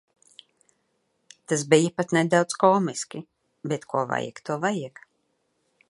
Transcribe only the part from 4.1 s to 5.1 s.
vajag, to vajag.